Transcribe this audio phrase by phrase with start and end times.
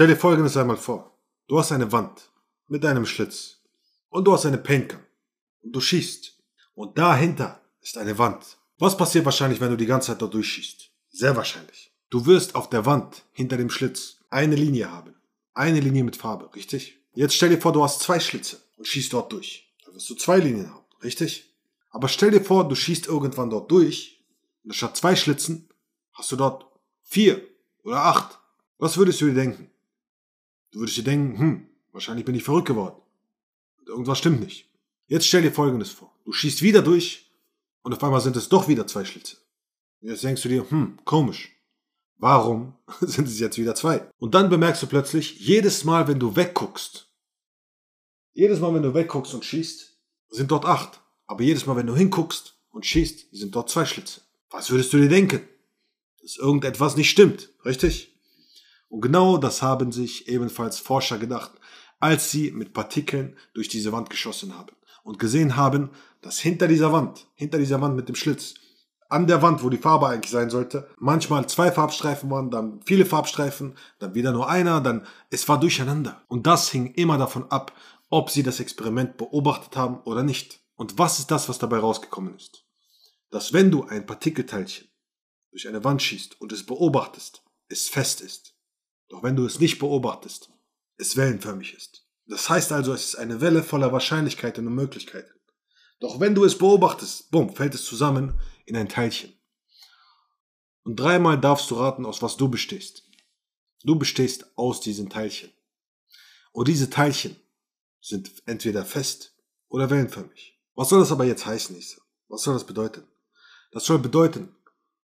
[0.00, 1.14] Stell dir folgendes einmal vor.
[1.46, 2.30] Du hast eine Wand
[2.68, 3.58] mit einem Schlitz
[4.08, 5.04] und du hast eine Paintgun
[5.60, 6.38] und du schießt
[6.72, 8.56] und dahinter ist eine Wand.
[8.78, 10.90] Was passiert wahrscheinlich, wenn du die ganze Zeit dort durchschießt?
[11.10, 11.92] Sehr wahrscheinlich.
[12.08, 15.16] Du wirst auf der Wand hinter dem Schlitz eine Linie haben.
[15.52, 16.96] Eine Linie mit Farbe, richtig?
[17.12, 19.70] Jetzt stell dir vor, du hast zwei Schlitze und schießt dort durch.
[19.84, 21.54] Dann wirst du zwei Linien haben, richtig?
[21.90, 24.24] Aber stell dir vor, du schießt irgendwann dort durch
[24.64, 25.68] und statt zwei Schlitzen
[26.14, 26.64] hast du dort
[27.02, 27.46] vier
[27.84, 28.38] oder acht.
[28.78, 29.69] Was würdest du dir denken?
[30.72, 33.00] Du würdest dir denken, hm, wahrscheinlich bin ich verrückt geworden.
[33.86, 34.70] Irgendwas stimmt nicht.
[35.06, 36.14] Jetzt stell dir Folgendes vor.
[36.24, 37.30] Du schießt wieder durch
[37.82, 39.38] und auf einmal sind es doch wieder zwei Schlitze.
[40.00, 41.50] Jetzt denkst du dir, hm, komisch.
[42.16, 44.08] Warum sind es jetzt wieder zwei?
[44.18, 47.10] Und dann bemerkst du plötzlich, jedes Mal, wenn du wegguckst,
[48.32, 51.00] jedes Mal, wenn du wegguckst und schießt, sind dort acht.
[51.26, 54.20] Aber jedes Mal, wenn du hinguckst und schießt, sind dort zwei Schlitze.
[54.50, 55.40] Was würdest du dir denken?
[56.22, 58.09] Dass irgendetwas nicht stimmt, richtig?
[58.90, 61.52] Und genau das haben sich ebenfalls Forscher gedacht,
[62.00, 66.92] als sie mit Partikeln durch diese Wand geschossen haben und gesehen haben, dass hinter dieser
[66.92, 68.54] Wand, hinter dieser Wand mit dem Schlitz,
[69.08, 73.06] an der Wand, wo die Farbe eigentlich sein sollte, manchmal zwei Farbstreifen waren, dann viele
[73.06, 76.22] Farbstreifen, dann wieder nur einer, dann es war durcheinander.
[76.28, 77.72] Und das hing immer davon ab,
[78.08, 80.60] ob sie das Experiment beobachtet haben oder nicht.
[80.74, 82.64] Und was ist das, was dabei rausgekommen ist?
[83.30, 84.88] Dass wenn du ein Partikelteilchen
[85.50, 88.54] durch eine Wand schießt und es beobachtest, es fest ist.
[89.10, 90.50] Doch wenn du es nicht beobachtest,
[90.96, 92.06] es wellenförmig ist.
[92.26, 95.34] Das heißt also, es ist eine Welle voller Wahrscheinlichkeiten und Möglichkeiten.
[95.98, 99.34] Doch wenn du es beobachtest, bumm, fällt es zusammen in ein Teilchen.
[100.84, 103.02] Und dreimal darfst du raten, aus was du bestehst.
[103.82, 105.52] Du bestehst aus diesen Teilchen.
[106.52, 107.36] Und diese Teilchen
[108.00, 109.34] sind entweder fest
[109.68, 110.58] oder wellenförmig.
[110.74, 112.00] Was soll das aber jetzt heißen, Isa?
[112.28, 113.06] Was soll das bedeuten?
[113.72, 114.54] Das soll bedeuten,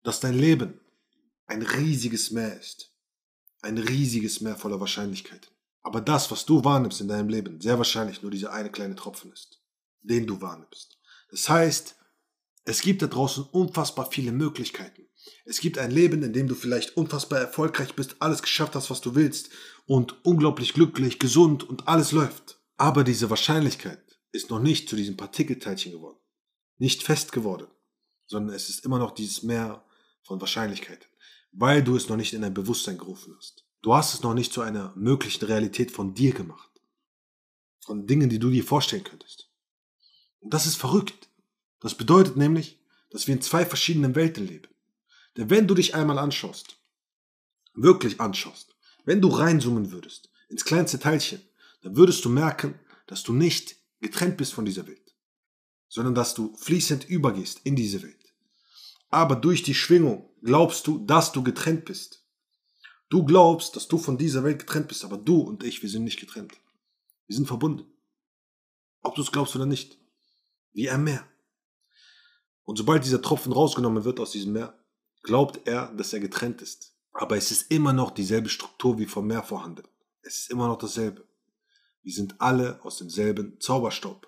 [0.02, 0.80] dass dein Leben
[1.46, 2.93] ein riesiges Meer ist.
[3.64, 5.50] Ein riesiges Meer voller Wahrscheinlichkeiten.
[5.82, 9.32] Aber das, was du wahrnimmst in deinem Leben, sehr wahrscheinlich nur dieser eine kleine Tropfen
[9.32, 9.64] ist
[10.04, 11.00] den du wahrnimmst.
[11.32, 11.96] Das heißt,
[12.66, 15.08] es gibt da draußen unfassbar viele Möglichkeiten.
[15.46, 19.02] Es gibt ein Leben, in dem du vielleicht unfassbar erfolgreich bist, alles geschafft hast, was
[19.02, 19.50] du willst
[19.86, 22.60] und unglaublich glücklich, gesund und alles läuft.
[22.78, 24.02] Aber diese Wahrscheinlichkeit
[24.32, 26.18] ist noch nicht zu diesem Partikelteilchen geworden.
[26.78, 27.68] Nicht fest geworden,
[28.26, 29.86] sondern es ist immer noch dieses Meer
[30.24, 31.08] von Wahrscheinlichkeiten,
[31.54, 33.64] weil du es noch nicht in dein Bewusstsein gerufen hast.
[33.82, 36.70] Du hast es noch nicht zu einer möglichen Realität von dir gemacht.
[37.82, 39.50] Von Dingen, die du dir vorstellen könntest.
[40.40, 41.30] Und das ist verrückt.
[41.80, 44.70] Das bedeutet nämlich, dass wir in zwei verschiedenen Welten leben.
[45.38, 46.78] Denn wenn du dich einmal anschaust,
[47.74, 48.76] wirklich anschaust,
[49.06, 51.42] wenn du reinzoomen würdest, ins kleinste Teilchen,
[51.82, 55.14] dann würdest du merken, dass du nicht getrennt bist von dieser Welt,
[55.88, 58.23] sondern dass du fließend übergehst in diese Welt.
[59.14, 62.26] Aber durch die Schwingung glaubst du, dass du getrennt bist.
[63.10, 66.04] Du glaubst, dass du von dieser Welt getrennt bist, aber du und ich, wir sind
[66.04, 66.54] nicht getrennt.
[67.28, 67.86] Wir sind verbunden.
[69.04, 70.00] Ob du es glaubst oder nicht
[70.72, 71.24] wie ein Meer.
[72.64, 74.84] Und sobald dieser Tropfen rausgenommen wird aus diesem Meer,
[75.22, 76.96] glaubt er, dass er getrennt ist.
[77.12, 79.84] Aber es ist immer noch dieselbe Struktur wie vom Meer vorhanden.
[80.24, 81.24] Es ist immer noch dasselbe.
[82.02, 84.28] Wir sind alle aus demselben Zauberstaub.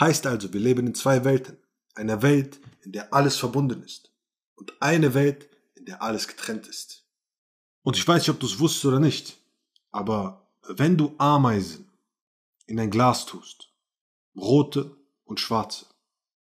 [0.00, 1.58] Heißt also, wir leben in zwei Welten.
[1.94, 4.10] Einer Welt, in der alles verbunden ist.
[4.54, 7.04] Und eine Welt, in der alles getrennt ist.
[7.82, 9.36] Und ich weiß nicht, ob du es wusstest oder nicht,
[9.90, 11.90] aber wenn du Ameisen
[12.64, 13.68] in ein Glas tust,
[14.34, 15.84] rote und schwarze,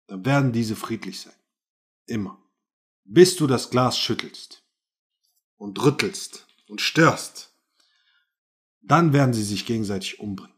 [0.07, 1.33] dann werden diese friedlich sein.
[2.05, 2.39] Immer.
[3.05, 4.63] Bis du das Glas schüttelst
[5.57, 7.55] und rüttelst und störst,
[8.83, 10.55] dann werden sie sich gegenseitig umbringen.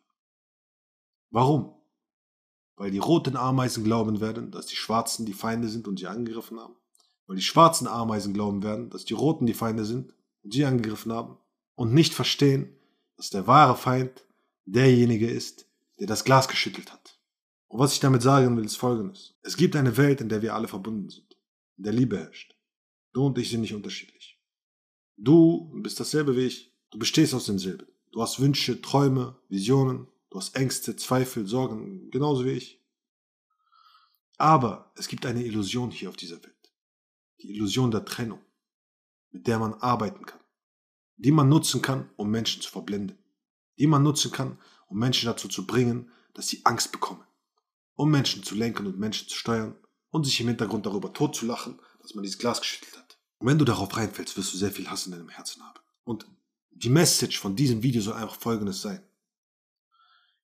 [1.30, 1.79] Warum?
[2.80, 6.58] Weil die roten Ameisen glauben werden, dass die schwarzen die Feinde sind und sie angegriffen
[6.58, 6.76] haben.
[7.26, 11.12] Weil die schwarzen Ameisen glauben werden, dass die roten die Feinde sind und sie angegriffen
[11.12, 11.36] haben.
[11.74, 12.74] Und nicht verstehen,
[13.18, 14.24] dass der wahre Feind
[14.64, 15.66] derjenige ist,
[15.98, 17.18] der das Glas geschüttelt hat.
[17.68, 19.34] Und was ich damit sagen will, ist folgendes.
[19.42, 21.36] Es gibt eine Welt, in der wir alle verbunden sind,
[21.76, 22.56] in der Liebe herrscht.
[23.12, 24.40] Du und ich sind nicht unterschiedlich.
[25.18, 26.72] Du bist dasselbe wie ich.
[26.90, 27.88] Du bestehst aus demselben.
[28.10, 32.80] Du hast Wünsche, Träume, Visionen, du hast Ängste, Zweifel, Sorgen, genauso wie ich.
[34.38, 36.72] Aber es gibt eine Illusion hier auf dieser Welt.
[37.42, 38.40] Die Illusion der Trennung,
[39.30, 40.40] mit der man arbeiten kann.
[41.16, 43.18] Die man nutzen kann, um Menschen zu verblenden.
[43.78, 47.24] Die man nutzen kann, um Menschen dazu zu bringen, dass sie Angst bekommen
[48.00, 49.76] um Menschen zu lenken und Menschen zu steuern
[50.08, 53.18] und sich im Hintergrund darüber totzulachen, dass man dieses Glas geschüttelt hat.
[53.38, 55.78] Und wenn du darauf reinfällst, wirst du sehr viel Hass in deinem Herzen haben.
[56.04, 56.26] Und
[56.70, 59.02] die Message von diesem Video soll einfach folgendes sein.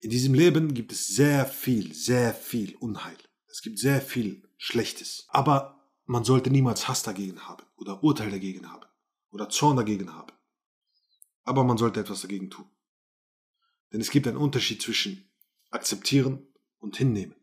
[0.01, 3.17] In diesem Leben gibt es sehr viel, sehr viel Unheil.
[3.49, 5.25] Es gibt sehr viel Schlechtes.
[5.29, 8.87] Aber man sollte niemals Hass dagegen haben oder Urteil dagegen haben
[9.31, 10.33] oder Zorn dagegen haben.
[11.43, 12.69] Aber man sollte etwas dagegen tun.
[13.93, 15.31] Denn es gibt einen Unterschied zwischen
[15.71, 16.47] akzeptieren
[16.79, 17.35] und hinnehmen.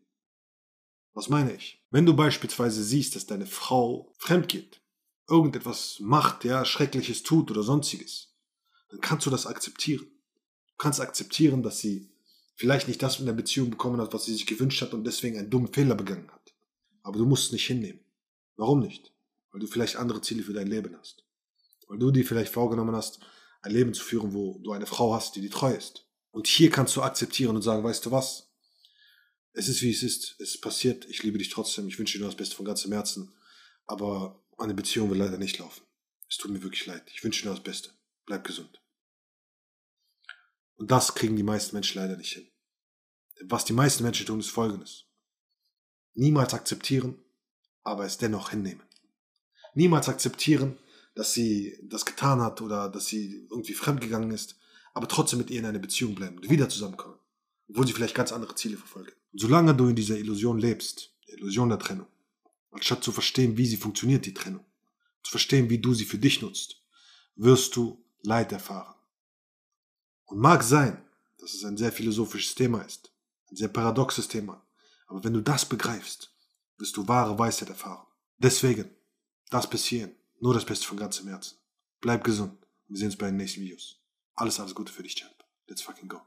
[1.12, 1.84] Was meine ich?
[1.90, 4.82] Wenn du beispielsweise siehst, dass deine Frau fremd geht,
[5.28, 8.34] irgendetwas macht, ja, Schreckliches tut oder sonstiges,
[8.90, 10.06] dann kannst du das akzeptieren.
[10.68, 12.13] Du kannst akzeptieren, dass sie
[12.54, 15.38] vielleicht nicht das in der Beziehung bekommen hat, was sie sich gewünscht hat und deswegen
[15.38, 16.54] einen dummen Fehler begangen hat.
[17.02, 18.00] Aber du musst es nicht hinnehmen.
[18.56, 19.12] Warum nicht?
[19.50, 21.24] Weil du vielleicht andere Ziele für dein Leben hast.
[21.88, 23.20] Weil du dir vielleicht vorgenommen hast,
[23.62, 26.06] ein Leben zu führen, wo du eine Frau hast, die dir treu ist.
[26.30, 28.50] Und hier kannst du akzeptieren und sagen, weißt du was?
[29.52, 30.36] Es ist wie es ist.
[30.40, 31.06] Es ist passiert.
[31.08, 31.86] Ich liebe dich trotzdem.
[31.86, 33.32] Ich wünsche dir nur das Beste von ganzem Herzen.
[33.86, 35.82] Aber eine Beziehung will leider nicht laufen.
[36.28, 37.04] Es tut mir wirklich leid.
[37.14, 37.90] Ich wünsche dir nur das Beste.
[38.26, 38.83] Bleib gesund.
[40.76, 42.46] Und das kriegen die meisten Menschen leider nicht hin.
[43.46, 45.04] Was die meisten Menschen tun, ist Folgendes.
[46.14, 47.18] Niemals akzeptieren,
[47.82, 48.82] aber es dennoch hinnehmen.
[49.74, 50.78] Niemals akzeptieren,
[51.14, 54.56] dass sie das getan hat oder dass sie irgendwie fremdgegangen ist,
[54.94, 57.18] aber trotzdem mit ihr in einer Beziehung bleiben und wieder zusammenkommen,
[57.68, 59.12] obwohl sie vielleicht ganz andere Ziele verfolgen.
[59.32, 62.06] Und solange du in dieser Illusion lebst, der Illusion der Trennung,
[62.70, 64.64] anstatt zu verstehen, wie sie funktioniert, die Trennung,
[65.22, 66.82] zu verstehen, wie du sie für dich nutzt,
[67.36, 68.93] wirst du Leid erfahren.
[70.26, 71.02] Und mag sein,
[71.38, 73.12] dass es ein sehr philosophisches Thema ist,
[73.50, 74.66] ein sehr paradoxes Thema,
[75.06, 76.34] aber wenn du das begreifst,
[76.78, 78.06] wirst du wahre Weisheit erfahren.
[78.38, 78.90] Deswegen,
[79.50, 81.58] das bis hierhin, nur das Beste von ganzem Herzen.
[82.00, 82.58] Bleib gesund.
[82.88, 84.00] Wir sehen uns bei den nächsten Videos.
[84.34, 85.34] Alles, alles Gute für dich, Champ.
[85.66, 86.20] Let's fucking go.